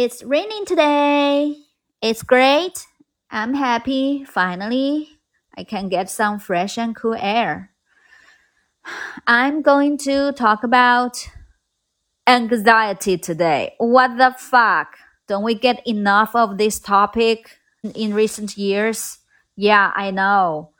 [0.00, 1.56] It's raining today.
[2.00, 2.86] It's great.
[3.32, 4.22] I'm happy.
[4.22, 5.08] Finally,
[5.56, 7.72] I can get some fresh and cool air.
[9.26, 11.18] I'm going to talk about
[12.28, 13.74] anxiety today.
[13.78, 14.96] What the fuck?
[15.26, 19.18] Don't we get enough of this topic in recent years?
[19.56, 20.70] Yeah, I know.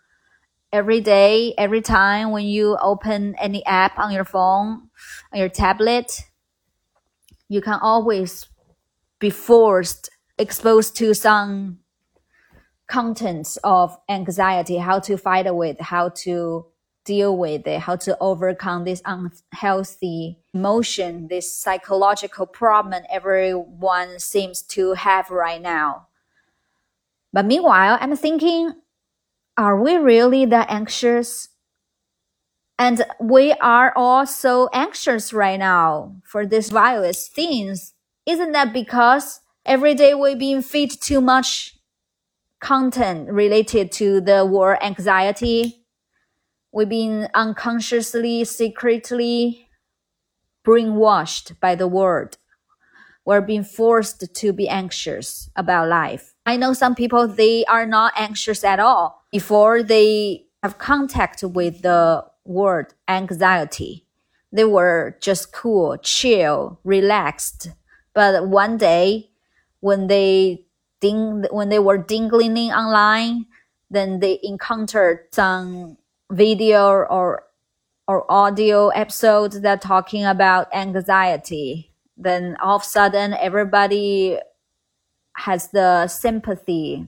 [0.73, 4.91] Every day, every time when you open any app on your phone,
[5.33, 6.21] on your tablet,
[7.49, 8.47] you can always
[9.19, 11.79] be forced, exposed to some
[12.87, 16.67] contents of anxiety, how to fight with, how to
[17.05, 24.93] deal with it, how to overcome this unhealthy emotion, this psychological problem everyone seems to
[24.93, 26.07] have right now.
[27.33, 28.73] But meanwhile, I'm thinking,
[29.57, 31.49] are we really that anxious?
[32.79, 37.95] And we are all so anxious right now for these virus things.
[38.29, 41.79] Isn't that because every day we've been fed too much
[42.61, 45.87] content related to the war anxiety?
[46.71, 49.71] We've been unconsciously, secretly
[50.63, 52.37] brainwashed by the world.
[53.25, 56.35] We're being forced to be anxious about life.
[56.45, 61.81] I know some people, they are not anxious at all before they have contact with
[61.81, 64.05] the word anxiety.
[64.53, 67.71] They were just cool, chill, relaxed.
[68.15, 69.31] But one day,
[69.81, 70.65] when they
[71.01, 73.47] ding, when they were dingling online,
[73.91, 75.97] then they encountered some
[76.31, 77.45] video or
[78.07, 81.93] or audio episodes that talking about anxiety.
[82.17, 84.39] Then all of a sudden, everybody
[85.35, 87.07] has the sympathy.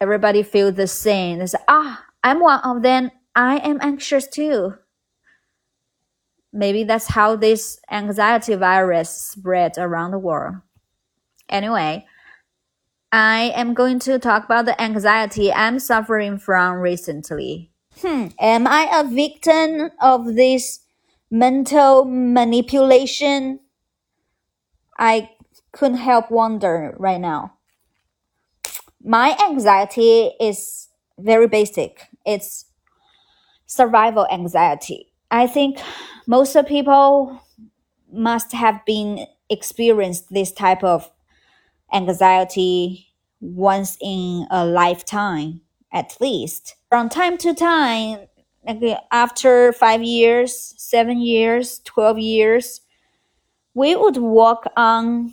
[0.00, 1.38] Everybody feels the same.
[1.38, 3.10] They say, ah, I'm one of them.
[3.36, 4.74] I am anxious too.
[6.52, 10.56] Maybe that's how this anxiety virus spread around the world.
[11.48, 12.06] Anyway,
[13.10, 17.70] I am going to talk about the anxiety I'm suffering from recently.
[18.00, 20.80] Hmm, am I a victim of this
[21.30, 23.60] mental manipulation?
[24.98, 25.30] I
[25.72, 27.54] couldn't help wonder right now.
[29.04, 30.88] My anxiety is
[31.18, 32.08] very basic.
[32.24, 32.66] It's
[33.66, 35.11] survival anxiety.
[35.32, 35.80] I think
[36.26, 37.40] most of people
[38.12, 41.10] must have been experienced this type of
[41.92, 43.08] anxiety
[43.40, 46.76] once in a lifetime at least.
[46.90, 48.26] From time to time,
[48.66, 52.80] like after five years, seven years, 12 years,
[53.74, 55.32] we would walk on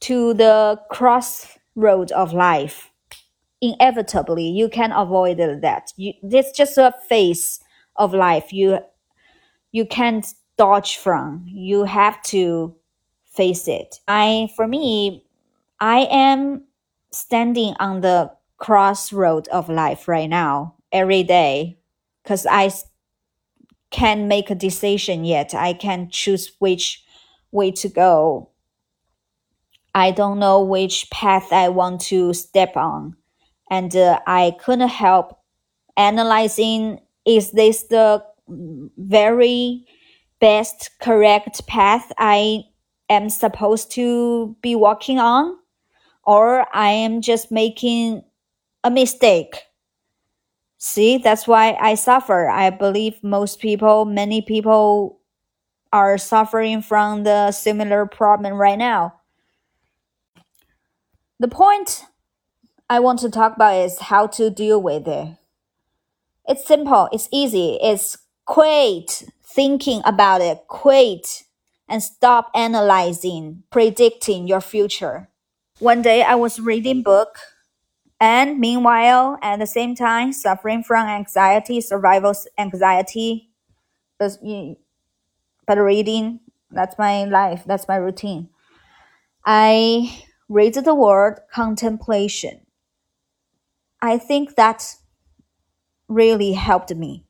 [0.00, 2.90] to the crossroad of life
[3.60, 7.60] inevitably you can avoid that you it's just a phase
[7.96, 8.78] of life you
[9.72, 11.44] you can't dodge from.
[11.46, 12.76] You have to
[13.26, 14.00] face it.
[14.06, 15.24] I for me
[15.80, 16.62] i am
[17.10, 21.76] standing on the crossroad of life right now every day
[22.22, 22.70] because i
[23.94, 25.54] can't make a decision yet.
[25.54, 27.04] I can't choose which
[27.52, 28.50] way to go.
[29.94, 33.16] I don't know which path I want to step on.
[33.70, 35.38] And uh, I couldn't help
[35.96, 39.84] analyzing is this the very
[40.40, 42.64] best correct path I
[43.08, 45.56] am supposed to be walking on?
[46.24, 48.24] Or I am just making
[48.82, 49.56] a mistake.
[50.78, 52.48] See, that's why I suffer.
[52.48, 55.20] I believe most people, many people
[55.92, 59.14] are suffering from the similar problem right now.
[61.40, 62.04] The point
[62.90, 65.36] I want to talk about is how to deal with it.
[66.46, 71.44] It's simple, it's easy, it's quit thinking about it, quit
[71.88, 75.28] and stop analyzing, predicting your future.
[75.78, 77.38] One day I was reading book
[78.20, 83.50] and meanwhile at the same time suffering from anxiety, survival anxiety,
[84.18, 84.38] but,
[85.78, 86.40] reading,
[86.70, 88.50] that's my life, that's my routine.
[89.44, 92.66] I read the word contemplation.
[94.00, 94.96] I think that
[96.08, 97.24] really helped me.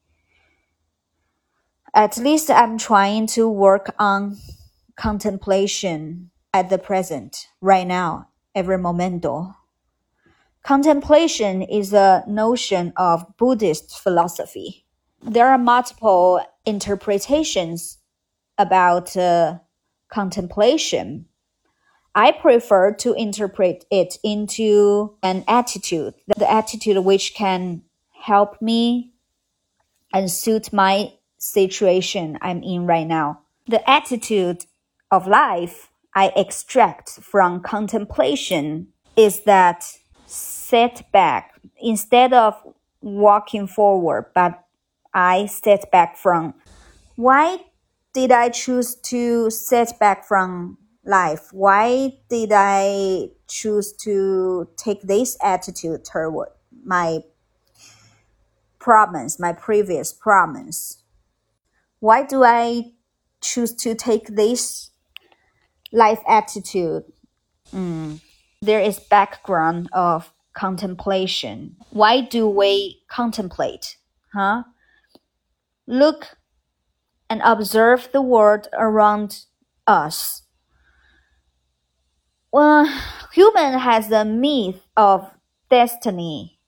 [1.95, 4.39] At least I'm trying to work on
[4.97, 9.55] contemplation at the present, right now, every momento.
[10.63, 14.87] Contemplation is a notion of Buddhist philosophy.
[15.23, 17.99] There are multiple interpretations
[18.59, 19.59] about uh,
[20.09, 21.27] contemplation
[22.15, 27.83] I prefer to interpret it into an attitude, the attitude which can
[28.25, 29.13] help me
[30.15, 33.41] and suit my situation I'm in right now.
[33.67, 34.65] The attitude
[35.11, 39.85] of life I extract from contemplation is that
[40.25, 42.55] set back instead of
[43.03, 44.59] walking forward, but
[45.13, 46.55] I set back from
[47.17, 47.59] why
[48.15, 51.53] did I choose to set back from life?
[51.53, 56.49] Why did I choose to take this attitude toward
[56.85, 57.21] my
[58.85, 60.99] problems, my previous problems?
[62.01, 62.93] Why do I
[63.41, 64.91] choose to take this
[65.91, 67.05] life attitude?
[67.73, 68.21] Mm.
[68.61, 71.77] There is background of contemplation.
[71.91, 73.97] Why do we contemplate?
[74.35, 74.65] Huh?
[75.87, 76.37] Look
[77.31, 79.47] and observe the world around
[79.87, 80.43] us.
[82.53, 82.85] Well,
[83.33, 85.31] human has a myth of
[85.71, 86.59] destiny,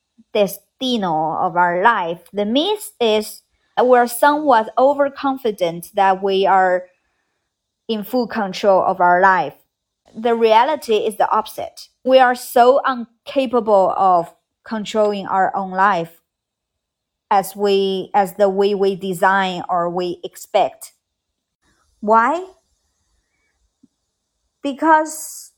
[0.78, 2.28] destino of our life.
[2.32, 3.42] The myth is
[3.80, 6.86] we're somewhat overconfident that we are
[7.88, 9.54] in full control of our life.
[10.16, 11.88] The reality is the opposite.
[12.04, 14.32] We are so incapable of
[14.64, 16.22] controlling our own life
[17.30, 20.92] as we as the way we design or we expect.
[22.00, 22.46] Why?
[24.62, 25.52] Because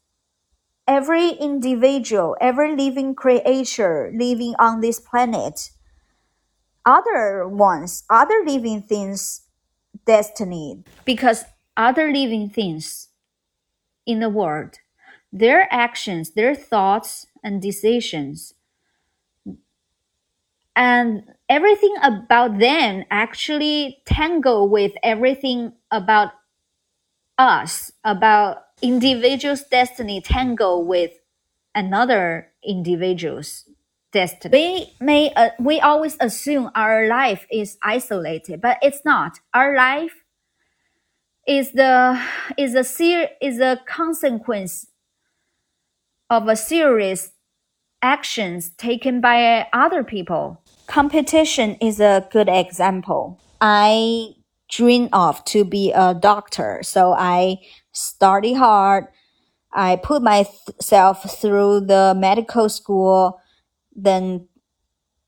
[0.88, 5.70] every individual, every living creature living on this planet,
[6.84, 9.42] other ones, other living things
[10.06, 10.84] destiny.
[11.04, 11.44] Because
[11.76, 13.08] other living things
[14.06, 14.78] in the world,
[15.32, 18.54] their actions, their thoughts and decisions
[20.76, 26.32] and everything about them actually tangle with everything about
[27.38, 31.12] us about individual's destiny tangle with
[31.74, 33.68] another individual's
[34.12, 34.92] destiny.
[35.00, 39.40] We may uh, we always assume our life is isolated but it's not.
[39.54, 40.24] Our life
[41.46, 42.20] is the
[42.56, 44.86] is a ser- is a consequence
[46.30, 47.32] of a series
[48.02, 50.60] actions taken by other people.
[50.86, 53.40] Competition is a good example.
[53.60, 54.34] I
[54.68, 57.58] dream of to be a doctor, so I
[57.92, 59.06] study hard.
[59.72, 63.40] I put myself through the medical school.
[63.94, 64.48] Then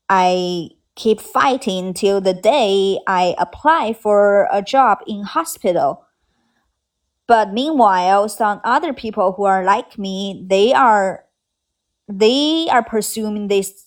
[0.09, 6.05] I keep fighting till the day I apply for a job in hospital.
[7.27, 11.25] But meanwhile, some other people who are like me, they are
[12.07, 13.85] they are pursuing this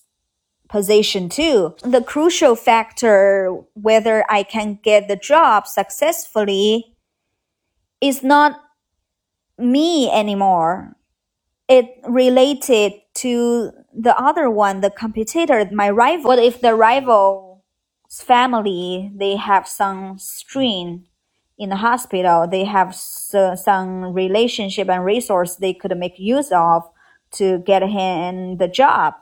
[0.75, 1.73] position too.
[1.85, 6.97] The crucial factor whether I can get the job successfully
[8.01, 8.61] is not
[9.57, 10.97] me anymore.
[11.69, 16.27] It related to the other one, the competitor, my rival.
[16.31, 17.63] What if the rival's
[18.11, 21.07] family, they have some strain
[21.57, 26.83] in the hospital, they have some relationship and resource they could make use of
[27.39, 29.15] to get him the job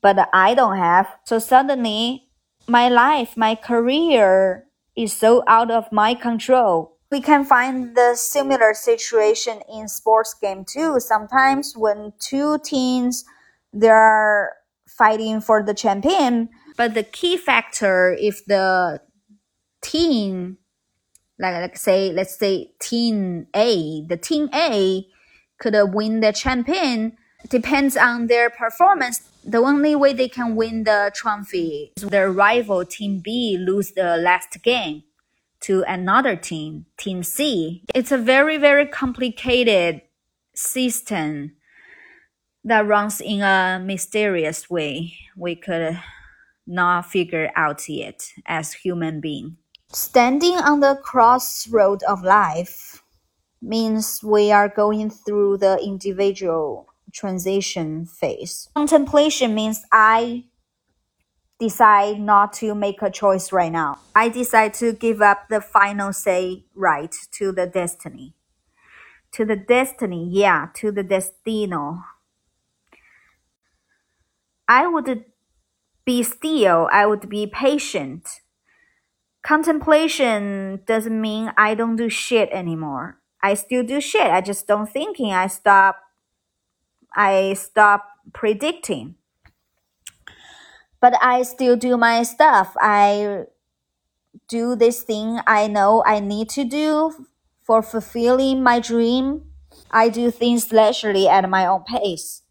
[0.00, 1.08] but I don't have.
[1.24, 2.28] So suddenly,
[2.66, 4.66] my life, my career
[4.96, 6.96] is so out of my control.
[7.10, 11.00] We can find the similar situation in sports game too.
[11.00, 13.24] Sometimes when two teams
[13.72, 19.00] they're fighting for the champion, but the key factor if the
[19.80, 20.58] team
[21.38, 25.06] like, like say let's say team A, the team A
[25.58, 27.16] could win the champion
[27.48, 29.22] depends on their performance.
[29.44, 34.16] The only way they can win the trophy is their rival team B lose the
[34.16, 35.04] last game
[35.60, 37.82] to another team, team C.
[37.94, 40.02] It's a very, very complicated
[40.54, 41.52] system
[42.64, 45.14] that runs in a mysterious way.
[45.36, 45.98] We could
[46.66, 49.56] not figure out yet as human being.
[49.90, 53.02] Standing on the crossroad of life
[53.62, 56.86] means we are going through the individual
[57.18, 58.68] transition phase.
[58.74, 60.44] Contemplation means I
[61.58, 63.98] decide not to make a choice right now.
[64.14, 68.34] I decide to give up the final say right to the destiny.
[69.32, 72.04] To the destiny, yeah, to the destino.
[74.68, 75.24] I would
[76.04, 78.28] be still, I would be patient.
[79.42, 83.18] Contemplation doesn't mean I don't do shit anymore.
[83.42, 84.30] I still do shit.
[84.30, 85.32] I just don't thinking.
[85.32, 85.96] I stop
[87.14, 89.16] I stop predicting.
[91.00, 92.74] But I still do my stuff.
[92.80, 93.44] I
[94.48, 97.26] do this thing I know I need to do
[97.62, 99.44] for fulfilling my dream.
[99.90, 102.42] I do things leisurely at my own pace.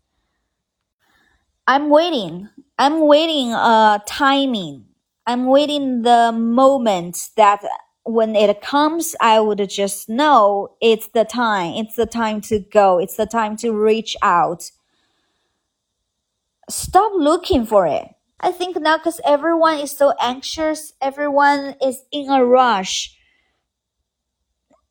[1.67, 2.49] I'm waiting.
[2.79, 4.85] I'm waiting uh timing.
[5.25, 7.61] I'm waiting the moment that
[8.07, 11.73] when it comes, I would just know it's the time.
[11.75, 12.99] It's the time to go.
[12.99, 14.71] It's the time to reach out.
[16.69, 18.07] Stop looking for it.
[18.39, 23.15] I think now because everyone is so anxious, everyone is in a rush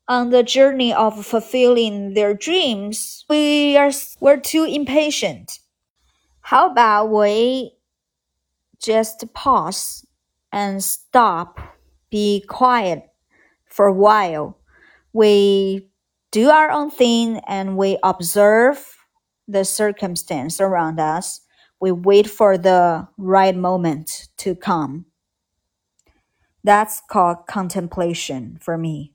[0.07, 3.25] on the journey of fulfilling their dreams.
[3.29, 5.59] We are we're too impatient.
[6.41, 7.73] How about we
[8.81, 10.05] just pause
[10.51, 11.59] and stop,
[12.17, 13.03] be quiet
[13.67, 14.57] for a while.
[15.13, 15.87] We
[16.31, 18.97] do our own thing and we observe
[19.47, 21.41] the circumstance around us.
[21.79, 25.05] We wait for the right moment to come.
[26.63, 29.13] That's called contemplation for me.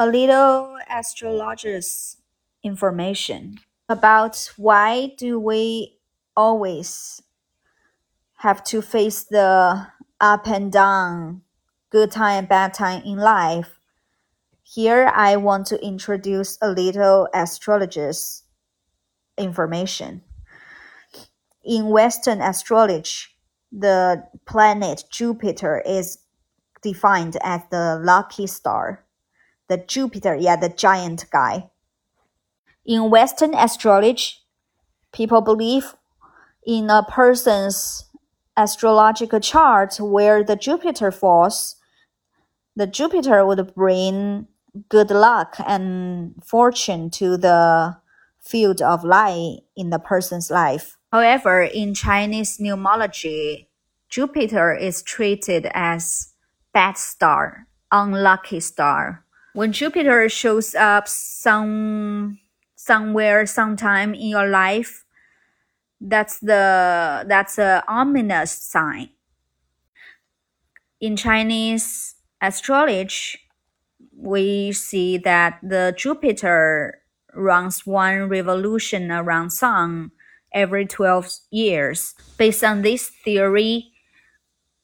[0.00, 2.16] A little astrologer's
[2.64, 5.98] information about why do we
[6.36, 7.22] always
[8.38, 9.86] have to face the
[10.20, 11.43] up and down,
[11.94, 13.78] good time bad time in life.
[14.64, 18.42] Here I want to introduce a little astrologist
[19.38, 20.22] information.
[21.62, 23.28] In Western astrology,
[23.70, 26.18] the planet Jupiter is
[26.82, 29.04] defined as the lucky star.
[29.68, 31.70] The Jupiter, yeah, the giant guy.
[32.84, 34.38] In Western astrology,
[35.12, 35.94] people believe
[36.66, 38.06] in a person's
[38.56, 41.76] astrological chart where the Jupiter falls,
[42.76, 44.48] the Jupiter would bring
[44.88, 47.96] good luck and fortune to the
[48.40, 50.96] field of light in the person's life.
[51.12, 53.68] However, in Chinese numerology,
[54.08, 56.34] Jupiter is treated as
[56.72, 59.24] bad star, unlucky star.
[59.54, 62.40] When Jupiter shows up some
[62.74, 65.04] somewhere sometime in your life,
[66.00, 69.10] that's the that's a ominous sign.
[71.00, 72.13] In Chinese
[72.46, 73.38] astrology,
[74.16, 77.00] we see that the Jupiter
[77.34, 80.12] runs one revolution around Sun
[80.52, 82.14] every 12 years.
[82.38, 83.92] Based on this theory,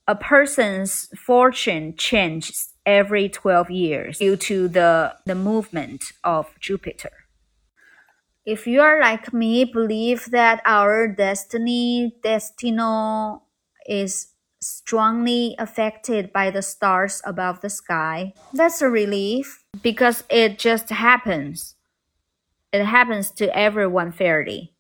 [0.07, 7.13] a person's fortune changes every 12 years due to the, the movement of Jupiter.
[8.45, 13.43] If you are like me, believe that our destiny, destino,
[13.87, 14.30] is
[14.61, 21.77] strongly affected by the stars above the sky, that's a relief because it just happens.
[22.73, 24.75] It happens to everyone fairly.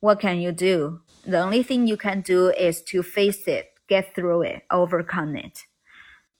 [0.00, 1.00] What can you do?
[1.26, 5.64] The only thing you can do is to face it, get through it, overcome it,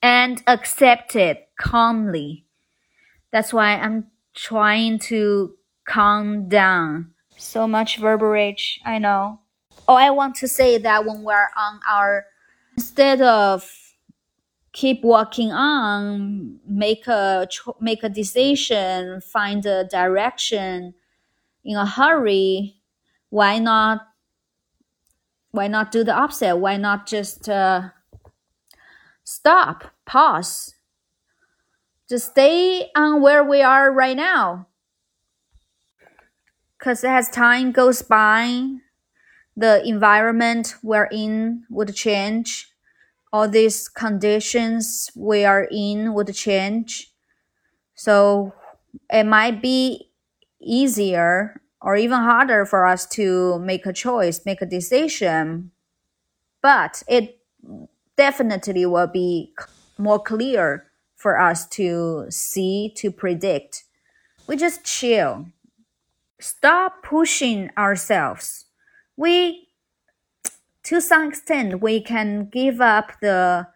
[0.01, 2.45] and accept it calmly.
[3.31, 7.11] That's why I'm trying to calm down.
[7.35, 9.41] So much verbiage, I know.
[9.87, 12.25] Oh, I want to say that when we're on our,
[12.77, 13.69] instead of
[14.73, 17.47] keep walking on, make a
[17.81, 20.93] make a decision, find a direction
[21.65, 22.75] in a hurry,
[23.29, 24.01] why not?
[25.51, 26.57] Why not do the opposite?
[26.57, 27.89] Why not just uh,
[29.23, 30.75] stop, pause,
[32.07, 34.67] just stay on where we are right now?
[36.77, 38.77] because as time goes by,
[39.57, 42.71] the environment we're in would change.
[43.33, 47.11] All these conditions we are in would change.
[47.95, 48.53] So
[49.11, 50.11] it might be
[50.61, 55.71] easier or even harder for us to make a choice, make a decision.
[56.61, 57.39] But it
[58.15, 59.53] definitely will be
[59.97, 60.85] more clear
[61.15, 63.83] for us to see, to predict.
[64.47, 65.47] We just chill
[66.39, 68.66] stop pushing ourselves.
[69.17, 69.67] We,
[70.83, 73.67] to some extent, we can give up the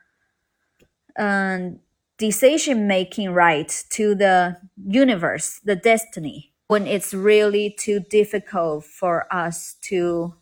[1.18, 1.80] um,
[2.18, 9.76] decision making right to the universe, the destiny, when it's really too difficult for us
[9.82, 10.36] to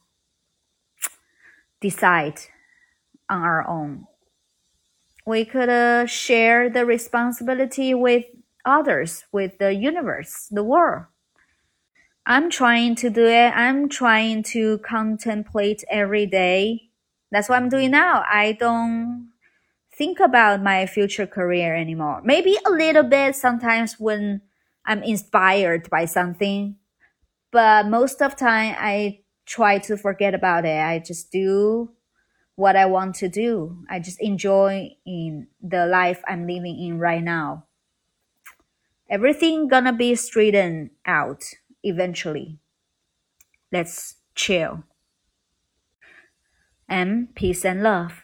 [1.82, 2.40] decide
[3.30, 4.06] on our own.
[5.26, 8.26] We could uh, share the responsibility with
[8.66, 11.06] others, with the universe, the world.
[12.30, 13.50] I'm trying to do it.
[13.56, 16.92] I'm trying to contemplate every day.
[17.32, 17.94] That's what I'm doing mm-hmm.
[17.94, 18.24] now.
[18.32, 19.32] I don't
[19.92, 22.22] think about my future career anymore.
[22.24, 24.42] Maybe a little bit sometimes when
[24.86, 26.76] I'm inspired by something,
[27.52, 30.80] but most of time I try to forget about it.
[30.80, 31.94] I just do
[32.54, 33.84] what I want to do.
[33.90, 37.66] I just enjoy in the life I'm living in right now.
[39.10, 41.44] Everything gonna be straightened out
[41.84, 42.60] eventually.
[43.72, 44.84] Let's chill.
[46.90, 47.30] M.
[47.36, 48.24] peace and love.